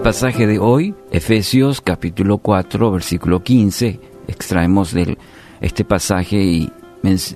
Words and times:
pasaje 0.00 0.46
de 0.46 0.58
hoy, 0.58 0.94
Efesios 1.10 1.82
capítulo 1.82 2.38
4, 2.38 2.90
versículo 2.90 3.42
15, 3.42 4.00
extraemos 4.26 4.92
de 4.94 5.18
este 5.60 5.84
pasaje 5.84 6.36
y 6.36 6.72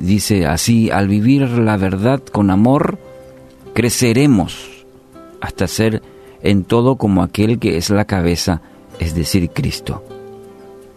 dice 0.00 0.46
así, 0.46 0.90
al 0.90 1.06
vivir 1.06 1.42
la 1.42 1.76
verdad 1.76 2.20
con 2.20 2.50
amor, 2.50 2.98
creceremos 3.74 4.86
hasta 5.42 5.66
ser 5.66 6.02
en 6.40 6.64
todo 6.64 6.96
como 6.96 7.22
aquel 7.22 7.58
que 7.58 7.76
es 7.76 7.90
la 7.90 8.06
cabeza, 8.06 8.62
es 8.98 9.14
decir, 9.14 9.50
Cristo. 9.50 10.02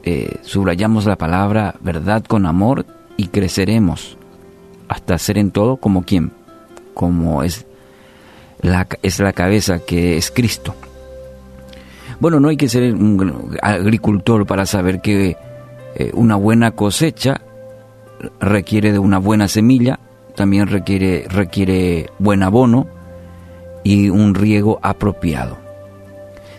Eh, 0.03 0.37
subrayamos 0.43 1.05
la 1.05 1.17
palabra 1.17 1.75
verdad 1.81 2.23
con 2.23 2.45
amor 2.45 2.85
y 3.17 3.27
creceremos 3.27 4.17
hasta 4.87 5.17
ser 5.17 5.37
en 5.37 5.51
todo 5.51 5.75
como 5.75 6.03
quien, 6.03 6.31
como 6.93 7.43
es 7.43 7.65
la, 8.61 8.87
es 9.03 9.19
la 9.19 9.33
cabeza 9.33 9.79
que 9.79 10.15
es 10.15 10.31
Cristo. 10.31 10.73
Bueno, 12.19 12.39
no 12.39 12.49
hay 12.49 12.57
que 12.57 12.67
ser 12.67 12.93
un 12.93 13.57
agricultor 13.61 14.45
para 14.45 14.65
saber 14.65 14.99
que 14.99 15.37
eh, 15.95 16.11
una 16.13 16.35
buena 16.35 16.71
cosecha 16.71 17.41
requiere 18.41 18.91
de 18.91 18.99
una 18.99 19.19
buena 19.19 19.47
semilla, 19.47 19.99
también 20.35 20.67
requiere, 20.67 21.25
requiere 21.29 22.09
buen 22.19 22.43
abono 22.43 22.87
y 23.83 24.09
un 24.09 24.35
riego 24.35 24.79
apropiado. 24.81 25.57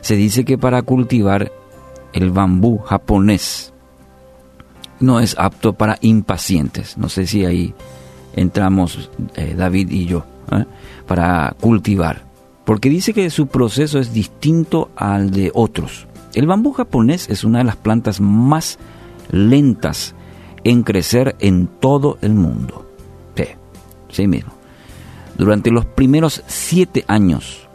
Se 0.01 0.17
dice 0.17 0.47
que 0.47 0.57
para 0.57 0.81
cultivar 0.83 1.53
el 2.15 2.31
bambú 2.31 2.79
japonés 2.79 3.75
no 4.99 5.21
es 5.21 5.37
apto 5.39 5.75
para 5.75 5.99
impacientes. 6.01 6.97
No 6.97 7.11
sé 7.11 7.27
si 7.27 7.45
ahí 7.45 7.75
entramos 8.35 9.11
eh, 9.35 9.55
David 9.57 9.91
y 9.91 10.07
yo, 10.07 10.25
¿eh? 10.53 10.65
para 11.07 11.55
cultivar 11.61 12.30
porque 12.71 12.89
dice 12.89 13.13
que 13.13 13.29
su 13.31 13.49
proceso 13.49 13.99
es 13.99 14.13
distinto 14.13 14.93
al 14.95 15.33
de 15.33 15.51
otros. 15.55 16.07
El 16.35 16.47
bambú 16.47 16.73
japonés 16.73 17.29
es 17.29 17.43
una 17.43 17.59
de 17.59 17.65
las 17.65 17.75
plantas 17.75 18.21
más 18.21 18.79
lentas 19.33 20.15
en 20.63 20.85
crecer 20.85 21.35
en 21.41 21.67
todo 21.67 22.17
el 22.23 22.35
mundo. 22.35 22.89
Sí, 23.35 23.47
sí 24.11 24.29
mismo. 24.29 24.53
Durante 25.37 25.73
los 25.73 25.85
primeros 25.85 26.45
siete 26.47 27.05
años 27.09 27.69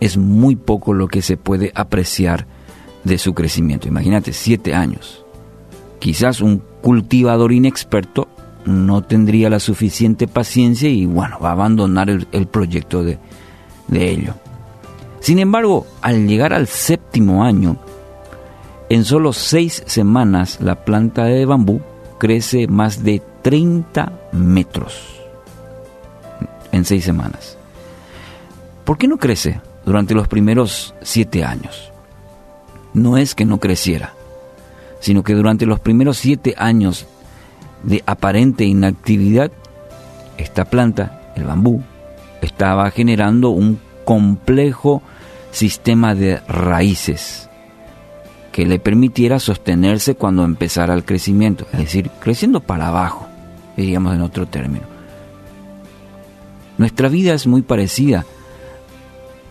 es 0.00 0.18
muy 0.18 0.54
poco 0.54 0.92
lo 0.92 1.08
que 1.08 1.22
se 1.22 1.38
puede 1.38 1.72
apreciar 1.74 2.46
de 3.04 3.16
su 3.16 3.32
crecimiento. 3.32 3.88
Imagínate, 3.88 4.34
siete 4.34 4.74
años. 4.74 5.24
Quizás 5.98 6.42
un 6.42 6.62
cultivador 6.82 7.52
inexperto 7.52 8.28
no 8.66 9.00
tendría 9.02 9.48
la 9.48 9.60
suficiente 9.60 10.28
paciencia 10.28 10.90
y 10.90 11.06
bueno, 11.06 11.38
va 11.42 11.48
a 11.48 11.52
abandonar 11.52 12.10
el, 12.10 12.28
el 12.32 12.46
proyecto 12.48 13.02
de, 13.02 13.18
de 13.88 14.10
ello. 14.10 14.34
Sin 15.20 15.38
embargo, 15.38 15.86
al 16.02 16.26
llegar 16.26 16.52
al 16.52 16.66
séptimo 16.66 17.44
año, 17.44 17.76
en 18.90 19.04
solo 19.04 19.32
seis 19.32 19.82
semanas 19.86 20.60
la 20.60 20.84
planta 20.84 21.24
de 21.24 21.46
bambú 21.46 21.80
crece 22.18 22.66
más 22.66 23.02
de 23.02 23.22
30 23.42 24.12
metros. 24.32 25.20
En 26.72 26.84
seis 26.84 27.04
semanas. 27.04 27.56
¿Por 28.84 28.98
qué 28.98 29.08
no 29.08 29.16
crece 29.16 29.60
durante 29.86 30.14
los 30.14 30.28
primeros 30.28 30.94
siete 31.00 31.44
años? 31.44 31.90
No 32.92 33.16
es 33.16 33.34
que 33.34 33.44
no 33.44 33.58
creciera, 33.58 34.12
sino 35.00 35.22
que 35.22 35.34
durante 35.34 35.66
los 35.66 35.80
primeros 35.80 36.18
siete 36.18 36.54
años 36.58 37.06
de 37.82 38.02
aparente 38.06 38.64
inactividad, 38.64 39.50
esta 40.36 40.66
planta, 40.66 41.32
el 41.36 41.44
bambú, 41.44 41.82
estaba 42.44 42.90
generando 42.90 43.50
un 43.50 43.78
complejo 44.04 45.02
sistema 45.50 46.14
de 46.14 46.40
raíces 46.48 47.48
que 48.52 48.66
le 48.66 48.78
permitiera 48.78 49.40
sostenerse 49.40 50.14
cuando 50.14 50.44
empezara 50.44 50.94
el 50.94 51.04
crecimiento, 51.04 51.66
es 51.72 51.80
decir, 51.80 52.10
creciendo 52.20 52.60
para 52.60 52.88
abajo, 52.88 53.26
diríamos 53.76 54.14
en 54.14 54.20
otro 54.20 54.46
término. 54.46 54.86
Nuestra 56.78 57.08
vida 57.08 57.34
es 57.34 57.46
muy 57.46 57.62
parecida 57.62 58.24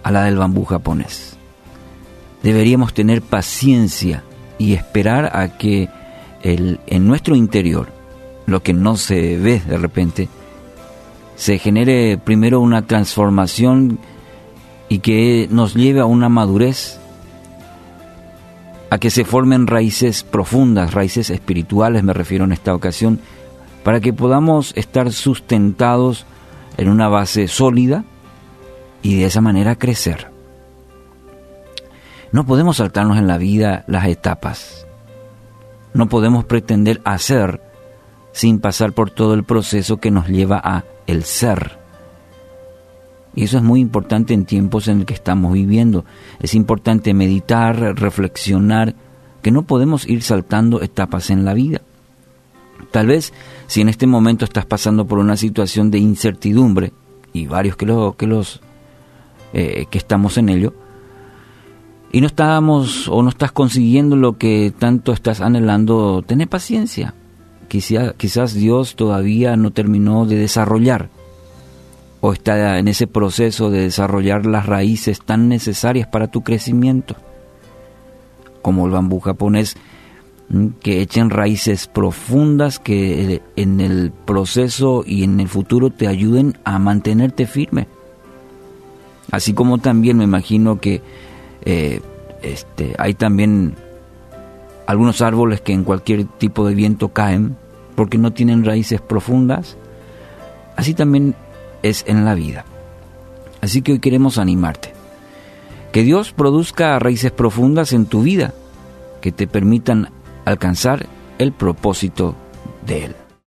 a 0.03 0.11
la 0.11 0.23
del 0.23 0.37
bambú 0.37 0.65
japonés. 0.65 1.35
Deberíamos 2.43 2.93
tener 2.93 3.21
paciencia 3.21 4.23
y 4.57 4.73
esperar 4.73 5.31
a 5.33 5.57
que 5.57 5.89
el, 6.41 6.79
en 6.87 7.07
nuestro 7.07 7.35
interior, 7.35 7.87
lo 8.45 8.61
que 8.63 8.73
no 8.73 8.97
se 8.97 9.37
ve 9.37 9.61
de 9.67 9.77
repente, 9.77 10.29
se 11.35 11.57
genere 11.59 12.17
primero 12.17 12.59
una 12.59 12.85
transformación 12.85 13.99
y 14.89 14.99
que 14.99 15.47
nos 15.49 15.73
lleve 15.73 15.99
a 15.99 16.05
una 16.05 16.29
madurez, 16.29 16.99
a 18.89 18.99
que 18.99 19.09
se 19.09 19.25
formen 19.25 19.67
raíces 19.67 20.23
profundas, 20.23 20.93
raíces 20.93 21.29
espirituales 21.29 22.03
me 22.03 22.13
refiero 22.13 22.45
en 22.45 22.51
esta 22.51 22.75
ocasión, 22.75 23.19
para 23.83 23.99
que 23.99 24.13
podamos 24.13 24.71
estar 24.75 25.11
sustentados 25.11 26.25
en 26.77 26.89
una 26.89 27.07
base 27.07 27.47
sólida 27.47 28.05
y 29.01 29.17
de 29.17 29.25
esa 29.25 29.41
manera 29.41 29.75
crecer. 29.75 30.31
No 32.31 32.45
podemos 32.45 32.77
saltarnos 32.77 33.17
en 33.17 33.27
la 33.27 33.37
vida 33.37 33.83
las 33.87 34.07
etapas. 34.07 34.87
No 35.93 36.07
podemos 36.09 36.45
pretender 36.45 37.01
hacer 37.03 37.61
sin 38.31 38.59
pasar 38.59 38.93
por 38.93 39.11
todo 39.11 39.35
el 39.35 39.43
proceso 39.43 39.97
que 39.97 40.09
nos 40.09 40.27
lleva 40.27 40.59
a 40.63 40.83
el 41.07 41.23
ser. 41.23 41.79
Y 43.35 43.43
eso 43.43 43.57
es 43.57 43.63
muy 43.63 43.79
importante 43.79 44.33
en 44.33 44.45
tiempos 44.45 44.87
en 44.87 44.99
el 44.99 45.05
que 45.05 45.13
estamos 45.13 45.53
viviendo. 45.53 46.05
Es 46.39 46.53
importante 46.53 47.13
meditar, 47.13 47.77
reflexionar, 47.99 48.95
que 49.41 49.51
no 49.51 49.63
podemos 49.63 50.07
ir 50.07 50.21
saltando 50.21 50.81
etapas 50.81 51.29
en 51.29 51.43
la 51.43 51.53
vida. 51.53 51.81
Tal 52.91 53.07
vez 53.07 53.33
si 53.67 53.81
en 53.81 53.89
este 53.89 54.05
momento 54.05 54.45
estás 54.45 54.65
pasando 54.65 55.07
por 55.07 55.17
una 55.17 55.35
situación 55.35 55.89
de 55.89 55.97
incertidumbre, 55.97 56.93
y 57.33 57.47
varios 57.47 57.75
que, 57.75 57.87
lo, 57.87 58.15
que 58.15 58.27
los 58.27 58.61
eh, 59.53 59.87
que 59.89 59.97
estamos 59.97 60.37
en 60.37 60.49
ello, 60.49 60.73
y 62.11 62.21
no 62.21 62.27
estamos 62.27 63.07
o 63.07 63.23
no 63.23 63.29
estás 63.29 63.51
consiguiendo 63.51 64.15
lo 64.15 64.37
que 64.37 64.71
tanto 64.77 65.11
estás 65.13 65.41
anhelando, 65.41 66.21
ten 66.21 66.47
paciencia 66.47 67.15
quizás 68.17 68.53
Dios 68.53 68.95
todavía 68.95 69.55
no 69.55 69.71
terminó 69.71 70.25
de 70.25 70.35
desarrollar 70.35 71.09
o 72.25 72.31
está 72.31 72.79
en 72.79 72.87
ese 72.87 73.05
proceso 73.05 73.69
de 73.69 73.81
desarrollar 73.81 74.45
las 74.45 74.65
raíces 74.65 75.19
tan 75.19 75.49
necesarias 75.49 76.07
para 76.07 76.27
tu 76.27 76.41
crecimiento, 76.41 77.17
como 78.61 78.85
el 78.85 78.93
bambú 78.93 79.19
japonés, 79.19 79.75
que 80.79 81.01
echen 81.01 81.29
raíces 81.29 81.87
profundas 81.87 82.79
que 82.79 83.41
en 83.57 83.81
el 83.81 84.13
proceso 84.25 85.03
y 85.05 85.23
en 85.23 85.41
el 85.41 85.49
futuro 85.49 85.89
te 85.89 86.07
ayuden 86.07 86.57
a 86.63 86.79
mantenerte 86.79 87.45
firme. 87.45 87.87
Así 89.29 89.53
como 89.53 89.79
también 89.79 90.17
me 90.17 90.23
imagino 90.23 90.79
que 90.79 91.01
eh, 91.65 91.99
este, 92.41 92.95
hay 92.99 93.15
también 93.15 93.75
algunos 94.85 95.21
árboles 95.21 95.59
que 95.59 95.73
en 95.73 95.83
cualquier 95.83 96.23
tipo 96.25 96.65
de 96.65 96.73
viento 96.73 97.09
caen, 97.09 97.57
porque 97.95 98.17
no 98.17 98.33
tienen 98.33 98.65
raíces 98.65 99.01
profundas, 99.01 99.77
así 100.75 100.93
también 100.93 101.35
es 101.81 102.03
en 102.07 102.25
la 102.25 102.35
vida. 102.35 102.65
Así 103.61 103.81
que 103.81 103.93
hoy 103.93 103.99
queremos 103.99 104.37
animarte. 104.37 104.93
Que 105.91 106.03
Dios 106.03 106.31
produzca 106.31 106.97
raíces 106.99 107.31
profundas 107.31 107.93
en 107.93 108.05
tu 108.05 108.23
vida 108.23 108.53
que 109.21 109.31
te 109.31 109.47
permitan 109.47 110.09
alcanzar 110.43 111.05
el 111.37 111.53
propósito 111.53 112.35
de 112.85 113.05
Él. 113.05 113.15